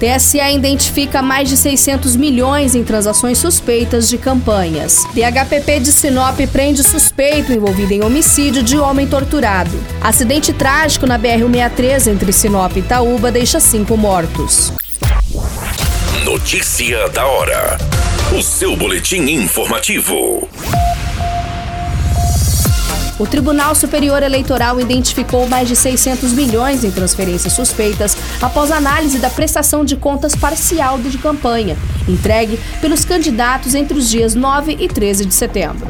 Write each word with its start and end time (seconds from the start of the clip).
TSE 0.00 0.38
identifica 0.38 1.20
mais 1.20 1.46
de 1.46 1.58
600 1.58 2.16
milhões 2.16 2.74
em 2.74 2.82
transações 2.82 3.36
suspeitas 3.36 4.08
de 4.08 4.16
campanhas. 4.16 5.04
DHPP 5.12 5.80
de 5.80 5.92
Sinop 5.92 6.40
prende 6.50 6.82
suspeito 6.82 7.52
envolvido 7.52 7.92
em 7.92 8.02
homicídio 8.02 8.62
de 8.62 8.78
homem 8.78 9.06
torturado. 9.06 9.78
Acidente 10.00 10.54
trágico 10.54 11.06
na 11.06 11.18
BR-163 11.18 12.10
entre 12.10 12.32
Sinop 12.32 12.74
e 12.76 12.78
Itaúba 12.80 13.30
deixa 13.30 13.60
cinco 13.60 13.94
mortos. 13.94 14.72
Notícia 16.24 17.06
da 17.10 17.26
hora. 17.26 17.76
O 18.34 18.42
seu 18.42 18.74
boletim 18.76 19.28
informativo. 19.30 20.48
O 23.20 23.26
Tribunal 23.26 23.74
Superior 23.74 24.22
Eleitoral 24.22 24.80
identificou 24.80 25.46
mais 25.46 25.68
de 25.68 25.76
600 25.76 26.32
milhões 26.32 26.84
em 26.84 26.90
transferências 26.90 27.52
suspeitas 27.52 28.16
após 28.40 28.70
análise 28.70 29.18
da 29.18 29.28
prestação 29.28 29.84
de 29.84 29.94
contas 29.94 30.34
parcial 30.34 30.98
de 30.98 31.18
campanha, 31.18 31.76
entregue 32.08 32.58
pelos 32.80 33.04
candidatos 33.04 33.74
entre 33.74 33.98
os 33.98 34.08
dias 34.08 34.34
9 34.34 34.74
e 34.80 34.88
13 34.88 35.26
de 35.26 35.34
setembro. 35.34 35.86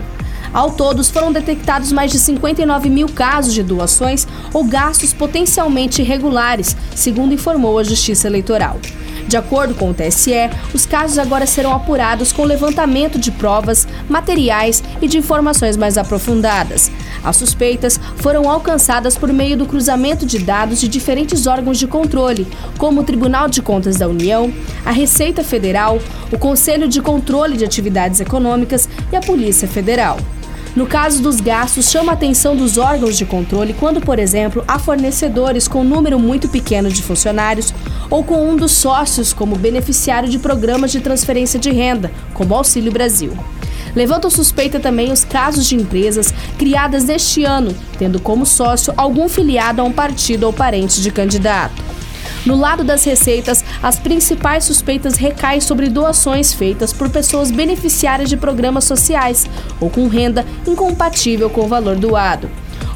Ao 0.53 0.73
todo, 0.73 1.05
foram 1.05 1.31
detectados 1.31 1.93
mais 1.93 2.11
de 2.11 2.19
59 2.19 2.91
mil 2.91 3.09
casos 3.09 3.55
de 3.55 3.63
doações 3.63 4.27
ou 4.53 4.65
gastos 4.65 5.13
potencialmente 5.13 6.03
irregulares, 6.03 6.77
segundo 6.97 7.33
informou 7.33 7.79
a 7.79 7.85
Justiça 7.85 8.27
Eleitoral. 8.27 8.81
De 9.31 9.37
acordo 9.37 9.77
com 9.77 9.91
o 9.91 9.95
TSE, 9.95 10.51
os 10.75 10.85
casos 10.85 11.17
agora 11.17 11.47
serão 11.47 11.73
apurados 11.73 12.33
com 12.33 12.43
levantamento 12.43 13.17
de 13.17 13.31
provas, 13.31 13.87
materiais 14.09 14.83
e 15.01 15.07
de 15.07 15.19
informações 15.19 15.77
mais 15.77 15.97
aprofundadas. 15.97 16.91
As 17.23 17.37
suspeitas 17.37 18.01
foram 18.17 18.51
alcançadas 18.51 19.17
por 19.17 19.33
meio 19.33 19.57
do 19.57 19.67
cruzamento 19.67 20.27
de 20.27 20.41
dados 20.41 20.81
de 20.81 20.89
diferentes 20.89 21.47
órgãos 21.47 21.79
de 21.79 21.87
controle, 21.87 22.45
como 22.77 23.03
o 23.03 23.05
Tribunal 23.05 23.49
de 23.49 23.63
Contas 23.63 23.99
da 23.99 24.09
União, 24.09 24.53
a 24.85 24.91
Receita 24.91 25.45
Federal, 25.45 26.01
o 26.33 26.37
Conselho 26.37 26.89
de 26.89 27.01
Controle 27.01 27.57
de 27.57 27.65
Atividades 27.65 28.19
Econômicas 28.19 28.89
e 29.13 29.17
a 29.17 29.21
Polícia 29.21 29.69
Federal. 29.69 30.19
No 30.75 30.87
caso 30.87 31.21
dos 31.21 31.41
gastos, 31.41 31.91
chama 31.91 32.13
a 32.13 32.15
atenção 32.15 32.55
dos 32.55 32.79
órgãos 32.79 33.19
de 33.19 33.25
controle 33.25 33.75
quando, 33.75 34.01
por 34.01 34.21
exemplo, 34.21 34.63
há 34.69 34.79
fornecedores 34.79 35.67
com 35.67 35.81
um 35.81 35.85
número 35.85 36.17
muito 36.17 36.49
pequeno 36.49 36.89
de 36.89 37.03
funcionários 37.03 37.75
ou 38.11 38.25
com 38.25 38.51
um 38.51 38.57
dos 38.57 38.73
sócios 38.73 39.33
como 39.33 39.57
beneficiário 39.57 40.29
de 40.29 40.39
programas 40.39 40.91
de 40.91 41.01
transferência 41.01 41.59
de 41.59 41.71
renda, 41.71 42.11
como 42.35 42.55
Auxílio 42.55 42.93
Brasil. 42.93 43.33
Levantam 43.95 44.31
suspeita 44.31 44.79
também 44.79 45.13
os 45.13 45.25
casos 45.25 45.67
de 45.67 45.77
empresas 45.77 46.35
criadas 46.59 47.05
neste 47.05 47.45
ano, 47.45 47.75
tendo 47.99 48.21
como 48.21 48.45
sócio 48.45 48.93
algum 48.97 49.29
filiado 49.29 49.81
a 49.81 49.85
um 49.85 49.93
partido 49.93 50.45
ou 50.45 50.53
parente 50.53 51.01
de 51.01 51.11
candidato. 51.11 51.83
No 52.47 52.57
lado 52.57 52.83
das 52.83 53.05
receitas, 53.05 53.65
as 53.83 53.99
principais 53.99 54.65
suspeitas 54.65 55.17
recaem 55.17 55.61
sobre 55.61 55.89
doações 55.89 56.53
feitas 56.55 56.93
por 56.93 57.11
pessoas 57.11 57.51
beneficiárias 57.51 58.31
de 58.31 58.37
programas 58.37 58.85
sociais 58.85 59.47
ou 59.79 59.91
com 59.91 60.09
renda 60.09 60.47
incompatível 60.67 61.51
com 61.51 61.63
o 61.63 61.69
valor 61.69 61.97
doado. 61.97 62.49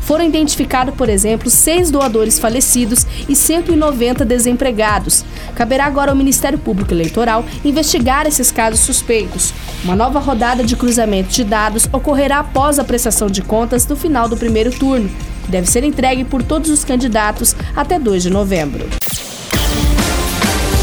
Foram 0.05 0.25
identificados, 0.25 0.95
por 0.95 1.09
exemplo, 1.09 1.51
seis 1.51 1.91
doadores 1.91 2.39
falecidos 2.39 3.07
e 3.29 3.35
190 3.35 4.25
desempregados. 4.25 5.25
Caberá 5.55 5.87
agora 5.87 6.11
ao 6.11 6.17
Ministério 6.17 6.59
Público 6.59 6.93
Eleitoral 6.93 7.45
investigar 7.65 8.27
esses 8.27 8.53
casos 8.53 8.81
suspeitos. 8.81 9.53
Uma 9.83 9.97
nova 9.97 10.19
rodada 10.19 10.63
de 10.63 10.77
cruzamento 10.77 11.31
de 11.31 11.45
dados 11.45 11.89
ocorrerá 11.93 12.41
após 12.41 12.79
a 12.79 12.85
prestação 12.85 13.29
de 13.29 13.43
contas 13.43 13.85
do 13.85 13.97
final 13.97 14.29
do 14.29 14.37
primeiro 14.37 14.71
turno, 14.71 15.11
deve 15.49 15.69
ser 15.69 15.85
entregue 15.85 16.25
por 16.25 16.43
todos 16.43 16.71
os 16.71 16.85
candidatos 16.85 17.55
até 17.75 17.99
2 17.99 18.25
de 18.25 18.31
novembro. 18.31 18.87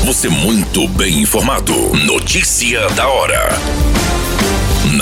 Você 0.06 0.30
muito 0.30 0.88
bem 0.90 1.22
informado. 1.22 1.74
Notícia 2.06 2.90
da 2.90 3.08
hora. 3.08 3.91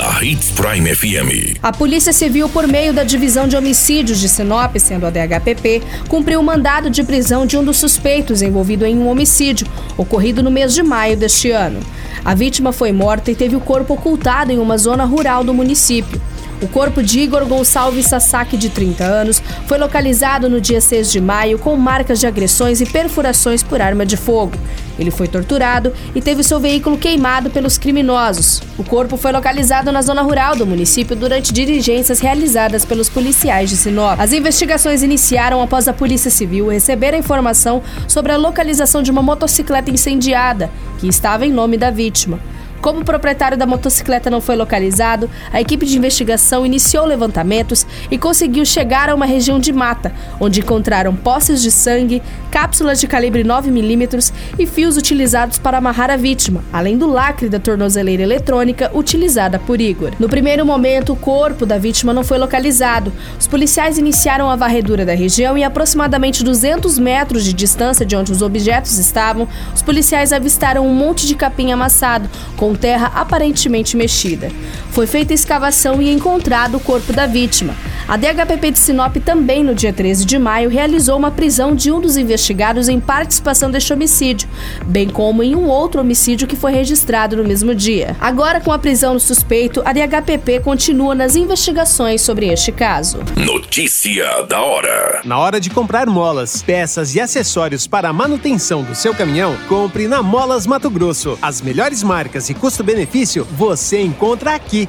Na 0.00 0.24
Hits 0.24 0.50
Prime 0.52 0.94
FM. 0.94 1.58
A 1.62 1.70
Polícia 1.70 2.10
Civil, 2.10 2.48
por 2.48 2.66
meio 2.66 2.90
da 2.90 3.04
Divisão 3.04 3.46
de 3.46 3.54
Homicídios 3.54 4.18
de 4.18 4.30
Sinop, 4.30 4.74
sendo 4.78 5.04
a 5.04 5.10
DHPP, 5.10 5.82
cumpriu 6.08 6.40
o 6.40 6.42
mandado 6.42 6.88
de 6.88 7.04
prisão 7.04 7.44
de 7.44 7.58
um 7.58 7.62
dos 7.62 7.76
suspeitos 7.76 8.40
envolvido 8.40 8.86
em 8.86 8.96
um 8.96 9.10
homicídio 9.10 9.66
ocorrido 9.98 10.42
no 10.42 10.50
mês 10.50 10.72
de 10.72 10.82
maio 10.82 11.18
deste 11.18 11.50
ano. 11.50 11.80
A 12.24 12.34
vítima 12.34 12.72
foi 12.72 12.92
morta 12.92 13.30
e 13.30 13.34
teve 13.34 13.56
o 13.56 13.60
corpo 13.60 13.92
ocultado 13.92 14.50
em 14.50 14.58
uma 14.58 14.78
zona 14.78 15.04
rural 15.04 15.44
do 15.44 15.52
município. 15.52 16.18
O 16.62 16.68
corpo 16.68 17.02
de 17.02 17.20
Igor 17.20 17.46
Gonçalves 17.46 18.06
Sasaki, 18.06 18.56
de 18.58 18.68
30 18.68 19.02
anos, 19.02 19.42
foi 19.66 19.78
localizado 19.78 20.48
no 20.48 20.60
dia 20.60 20.80
6 20.80 21.10
de 21.10 21.18
maio 21.18 21.58
com 21.58 21.74
marcas 21.74 22.20
de 22.20 22.26
agressões 22.26 22.82
e 22.82 22.86
perfurações 22.86 23.62
por 23.62 23.80
arma 23.80 24.04
de 24.04 24.14
fogo. 24.16 24.52
Ele 24.98 25.10
foi 25.10 25.26
torturado 25.26 25.90
e 26.14 26.20
teve 26.20 26.42
seu 26.44 26.60
veículo 26.60 26.98
queimado 26.98 27.48
pelos 27.48 27.78
criminosos. 27.78 28.62
O 28.76 28.84
corpo 28.84 29.16
foi 29.16 29.32
localizado 29.32 29.90
na 29.90 30.02
zona 30.02 30.20
rural 30.20 30.54
do 30.54 30.66
município 30.66 31.16
durante 31.16 31.50
diligências 31.50 32.20
realizadas 32.20 32.84
pelos 32.84 33.08
policiais 33.08 33.70
de 33.70 33.78
Sinop. 33.78 34.20
As 34.20 34.34
investigações 34.34 35.02
iniciaram 35.02 35.62
após 35.62 35.88
a 35.88 35.94
Polícia 35.94 36.30
Civil 36.30 36.68
receber 36.68 37.14
a 37.14 37.18
informação 37.18 37.82
sobre 38.06 38.32
a 38.32 38.36
localização 38.36 39.02
de 39.02 39.10
uma 39.10 39.22
motocicleta 39.22 39.90
incendiada, 39.90 40.70
que 40.98 41.08
estava 41.08 41.46
em 41.46 41.50
nome 41.50 41.78
da 41.78 41.90
vítima. 41.90 42.38
Como 42.80 43.00
o 43.00 43.04
proprietário 43.04 43.58
da 43.58 43.66
motocicleta 43.66 44.30
não 44.30 44.40
foi 44.40 44.56
localizado, 44.56 45.28
a 45.52 45.60
equipe 45.60 45.84
de 45.84 45.98
investigação 45.98 46.64
iniciou 46.64 47.04
levantamentos 47.04 47.86
e 48.10 48.16
conseguiu 48.16 48.64
chegar 48.64 49.10
a 49.10 49.14
uma 49.14 49.26
região 49.26 49.58
de 49.58 49.72
mata, 49.72 50.12
onde 50.40 50.60
encontraram 50.60 51.14
poças 51.14 51.60
de 51.60 51.70
sangue, 51.70 52.22
cápsulas 52.50 53.00
de 53.00 53.06
calibre 53.06 53.44
9mm 53.44 54.32
e 54.58 54.66
fios 54.66 54.96
utilizados 54.96 55.58
para 55.58 55.78
amarrar 55.78 56.10
a 56.10 56.16
vítima, 56.16 56.64
além 56.72 56.96
do 56.96 57.06
lacre 57.06 57.48
da 57.48 57.58
tornozeleira 57.58 58.22
eletrônica 58.22 58.90
utilizada 58.94 59.58
por 59.58 59.80
Igor. 59.80 60.12
No 60.18 60.28
primeiro 60.28 60.64
momento, 60.64 61.12
o 61.12 61.16
corpo 61.16 61.66
da 61.66 61.78
vítima 61.78 62.14
não 62.14 62.24
foi 62.24 62.38
localizado. 62.38 63.12
Os 63.38 63.46
policiais 63.46 63.98
iniciaram 63.98 64.50
a 64.50 64.56
varredura 64.56 65.04
da 65.04 65.14
região 65.14 65.56
e, 65.56 65.64
a 65.64 65.70
aproximadamente 65.70 66.44
200 66.44 66.98
metros 66.98 67.44
de 67.44 67.52
distância 67.52 68.04
de 68.04 68.14
onde 68.14 68.32
os 68.32 68.42
objetos 68.42 68.98
estavam, 68.98 69.48
os 69.74 69.80
policiais 69.80 70.32
avistaram 70.32 70.86
um 70.86 70.94
monte 70.94 71.26
de 71.26 71.34
capim 71.34 71.72
amassado, 71.72 72.28
com 72.56 72.69
com 72.70 72.74
terra 72.76 73.10
aparentemente 73.16 73.96
mexida. 73.96 74.48
Foi 74.92 75.04
feita 75.04 75.34
escavação 75.34 76.00
e 76.00 76.08
encontrado 76.08 76.76
o 76.76 76.80
corpo 76.80 77.12
da 77.12 77.26
vítima. 77.26 77.74
A 78.10 78.16
DHPP 78.16 78.72
de 78.72 78.78
Sinop 78.80 79.14
também, 79.18 79.62
no 79.62 79.72
dia 79.72 79.92
13 79.92 80.24
de 80.24 80.36
maio, 80.36 80.68
realizou 80.68 81.16
uma 81.16 81.30
prisão 81.30 81.76
de 81.76 81.92
um 81.92 82.00
dos 82.00 82.16
investigados 82.16 82.88
em 82.88 82.98
participação 82.98 83.70
deste 83.70 83.92
homicídio, 83.92 84.48
bem 84.84 85.08
como 85.08 85.44
em 85.44 85.54
um 85.54 85.68
outro 85.68 86.00
homicídio 86.00 86.48
que 86.48 86.56
foi 86.56 86.72
registrado 86.72 87.36
no 87.36 87.44
mesmo 87.44 87.72
dia. 87.72 88.16
Agora, 88.20 88.60
com 88.60 88.72
a 88.72 88.80
prisão 88.80 89.14
do 89.14 89.20
suspeito, 89.20 89.80
a 89.84 89.92
DHPP 89.92 90.58
continua 90.58 91.14
nas 91.14 91.36
investigações 91.36 92.20
sobre 92.20 92.48
este 92.48 92.72
caso. 92.72 93.20
Notícia 93.36 94.42
da 94.42 94.60
hora: 94.60 95.20
Na 95.24 95.38
hora 95.38 95.60
de 95.60 95.70
comprar 95.70 96.08
molas, 96.08 96.62
peças 96.62 97.14
e 97.14 97.20
acessórios 97.20 97.86
para 97.86 98.08
a 98.08 98.12
manutenção 98.12 98.82
do 98.82 98.96
seu 98.96 99.14
caminhão, 99.14 99.56
compre 99.68 100.08
na 100.08 100.20
Molas 100.20 100.66
Mato 100.66 100.90
Grosso. 100.90 101.38
As 101.40 101.60
melhores 101.60 102.02
marcas 102.02 102.50
e 102.50 102.54
custo-benefício 102.54 103.46
você 103.52 104.00
encontra 104.00 104.52
aqui. 104.52 104.88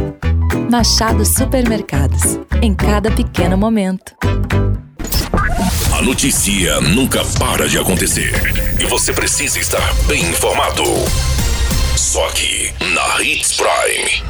Machado 0.69 1.25
Supermercados. 1.25 2.39
Em 2.61 2.73
cada 2.73 3.09
pequeno 3.11 3.57
momento. 3.57 4.13
A 5.97 6.01
notícia 6.01 6.81
nunca 6.81 7.23
para 7.39 7.69
de 7.69 7.77
acontecer 7.77 8.33
e 8.79 8.85
você 8.85 9.13
precisa 9.13 9.59
estar 9.59 9.93
bem 10.07 10.21
informado. 10.25 10.83
Só 11.95 12.27
aqui 12.27 12.73
na 12.93 13.23
Hits 13.23 13.55
Prime. 13.55 14.23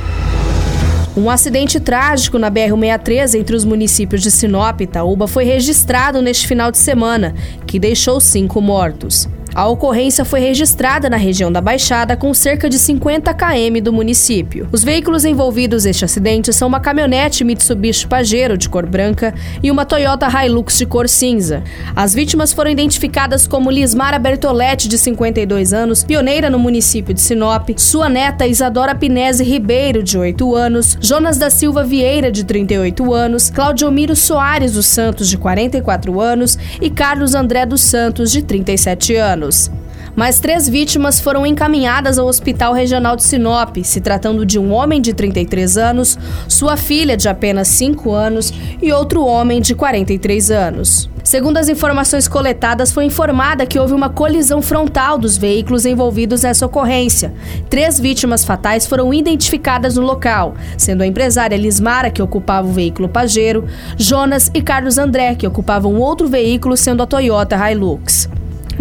Um 1.17 1.29
acidente 1.29 1.79
trágico 1.79 2.37
na 2.37 2.51
BR-163 2.51 3.39
entre 3.39 3.55
os 3.55 3.65
municípios 3.65 4.21
de 4.21 4.29
Sinop 4.29 4.79
e 4.79 4.83
Itaúba 4.83 5.27
foi 5.27 5.43
registrado 5.43 6.21
neste 6.21 6.47
final 6.47 6.71
de 6.71 6.77
semana, 6.77 7.33
que 7.65 7.79
deixou 7.79 8.19
cinco 8.19 8.61
mortos. 8.61 9.27
A 9.53 9.67
ocorrência 9.67 10.23
foi 10.23 10.39
registrada 10.39 11.09
na 11.09 11.17
região 11.17 11.51
da 11.51 11.59
Baixada, 11.59 12.15
com 12.15 12.33
cerca 12.33 12.69
de 12.69 12.79
50 12.79 13.33
km 13.33 13.83
do 13.83 13.91
município. 13.91 14.69
Os 14.71 14.81
veículos 14.81 15.25
envolvidos 15.25 15.83
neste 15.83 16.05
acidente 16.05 16.53
são 16.53 16.69
uma 16.69 16.79
caminhonete 16.79 17.43
Mitsubishi 17.43 18.07
Pajero 18.07 18.57
de 18.57 18.69
cor 18.69 18.85
branca 18.85 19.33
e 19.61 19.69
uma 19.69 19.83
Toyota 19.83 20.25
Hilux 20.27 20.77
de 20.77 20.85
cor 20.85 21.09
cinza. 21.09 21.63
As 21.93 22.13
vítimas 22.13 22.53
foram 22.53 22.71
identificadas 22.71 23.45
como 23.45 23.69
Lismara 23.69 24.17
Bertoletti, 24.17 24.87
de 24.87 24.97
52 24.97 25.73
anos, 25.73 26.01
pioneira 26.01 26.49
no 26.49 26.57
município 26.57 27.13
de 27.13 27.19
Sinop, 27.19 27.71
sua 27.75 28.07
neta 28.07 28.47
Isadora 28.47 28.95
Pinese 28.95 29.43
Ribeiro, 29.43 30.01
de 30.01 30.17
8 30.17 30.55
anos, 30.55 30.97
Jonas 31.01 31.37
da 31.37 31.49
Silva 31.49 31.83
Vieira, 31.83 32.31
de 32.31 32.45
38 32.45 33.13
anos, 33.13 33.49
Claudio 33.49 33.91
Miro 33.91 34.15
Soares 34.15 34.71
dos 34.71 34.85
Santos, 34.85 35.27
de 35.27 35.37
44 35.37 36.21
anos 36.21 36.57
e 36.79 36.89
Carlos 36.89 37.35
André 37.35 37.65
dos 37.65 37.81
Santos, 37.81 38.31
de 38.31 38.41
37 38.41 39.15
anos 39.15 39.40
anos. 39.41 39.71
Mais 40.15 40.39
três 40.39 40.67
vítimas 40.67 41.21
foram 41.21 41.45
encaminhadas 41.45 42.19
ao 42.19 42.27
Hospital 42.27 42.73
Regional 42.73 43.15
de 43.15 43.23
Sinop, 43.23 43.77
se 43.83 44.01
tratando 44.01 44.45
de 44.45 44.59
um 44.59 44.73
homem 44.73 45.01
de 45.01 45.13
33 45.13 45.77
anos, 45.77 46.19
sua 46.49 46.75
filha 46.75 47.15
de 47.15 47.29
apenas 47.29 47.69
5 47.69 48.11
anos 48.11 48.53
e 48.81 48.91
outro 48.91 49.23
homem 49.23 49.61
de 49.61 49.73
43 49.73 50.51
anos. 50.51 51.09
Segundo 51.23 51.57
as 51.57 51.69
informações 51.69 52.27
coletadas, 52.27 52.91
foi 52.91 53.05
informada 53.05 53.65
que 53.65 53.79
houve 53.79 53.93
uma 53.93 54.09
colisão 54.09 54.61
frontal 54.61 55.17
dos 55.17 55.37
veículos 55.37 55.85
envolvidos 55.85 56.43
nessa 56.43 56.65
ocorrência. 56.65 57.33
Três 57.69 57.97
vítimas 57.97 58.43
fatais 58.43 58.85
foram 58.85 59.13
identificadas 59.13 59.95
no 59.95 60.01
local, 60.01 60.55
sendo 60.77 61.03
a 61.03 61.07
empresária 61.07 61.55
Lismara, 61.55 62.09
que 62.09 62.23
ocupava 62.23 62.67
o 62.67 62.73
veículo 62.73 63.07
Pajero, 63.07 63.65
Jonas 63.95 64.51
e 64.53 64.61
Carlos 64.61 64.97
André, 64.97 65.35
que 65.35 65.47
ocupavam 65.47 65.95
outro 65.95 66.27
veículo, 66.27 66.75
sendo 66.75 67.01
a 67.01 67.07
Toyota 67.07 67.55
Hilux. 67.55 68.27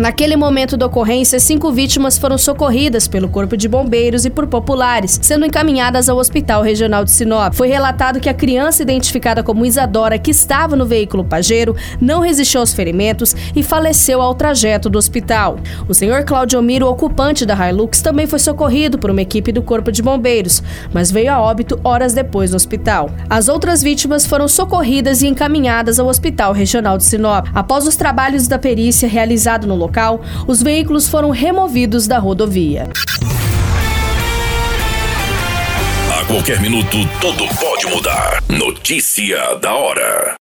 Naquele 0.01 0.35
momento 0.35 0.79
da 0.79 0.87
ocorrência, 0.87 1.39
cinco 1.39 1.71
vítimas 1.71 2.17
foram 2.17 2.39
socorridas 2.39 3.07
pelo 3.07 3.29
Corpo 3.29 3.55
de 3.55 3.69
Bombeiros 3.69 4.25
e 4.25 4.31
por 4.31 4.47
populares, 4.47 5.21
sendo 5.21 5.45
encaminhadas 5.45 6.09
ao 6.09 6.17
Hospital 6.17 6.63
Regional 6.63 7.05
de 7.05 7.11
Sinop. 7.11 7.53
Foi 7.53 7.69
relatado 7.69 8.19
que 8.19 8.31
a 8.31 8.33
criança 8.33 8.83
identificada 8.83 9.43
como 9.43 9.67
Isadora, 9.67 10.19
que 10.19 10.31
estava 10.31 10.75
no 10.75 10.87
veículo 10.87 11.23
Pajero, 11.23 11.77
não 12.01 12.21
resistiu 12.21 12.61
aos 12.61 12.73
ferimentos 12.73 13.37
e 13.55 13.63
faleceu 13.63 14.23
ao 14.23 14.35
trajeto 14.35 14.89
do 14.89 14.99
hospital. 14.99 15.59
O 15.87 15.93
senhor 15.93 16.25
Claudio 16.25 16.63
Miro, 16.63 16.89
ocupante 16.89 17.45
da 17.45 17.69
Hilux, 17.69 18.01
também 18.01 18.27
foi 18.27 18.39
socorrido 18.39 18.99
por 18.99 19.11
uma 19.11 19.21
equipe 19.21 19.53
do 19.53 19.61
Corpo 19.61 19.93
de 19.93 20.01
Bombeiros, 20.01 20.63
mas 20.95 21.11
veio 21.11 21.31
a 21.31 21.43
óbito 21.43 21.79
horas 21.85 22.15
depois 22.15 22.53
no 22.53 22.57
hospital. 22.57 23.11
As 23.29 23.51
outras 23.51 23.83
vítimas 23.83 24.25
foram 24.25 24.49
socorridas 24.49 25.21
e 25.21 25.27
encaminhadas 25.27 26.01
ao 26.01 26.09
Hospital 26.09 26.55
Regional 26.55 26.97
de 26.97 27.05
Sinop. 27.05 27.49
Após 27.55 27.87
os 27.87 27.97
trabalhos 27.97 28.49
da 28.49 28.59
perícia 28.59 29.07
realizado 29.07 29.67
no 29.67 29.90
local, 29.91 30.21
os 30.47 30.63
veículos 30.63 31.09
foram 31.09 31.31
removidos 31.31 32.07
da 32.07 32.19
rodovia. 32.19 32.89
A 36.17 36.25
qualquer 36.27 36.61
minuto, 36.61 36.97
tudo 37.21 37.45
pode 37.59 37.87
mudar. 37.87 38.43
Notícia 38.49 39.57
da 39.57 39.75
hora. 39.75 40.37